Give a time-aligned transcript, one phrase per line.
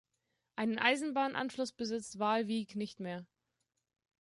[0.55, 3.27] Einen Eisenbahnanschluss besitzt Waalwijk nicht mehr.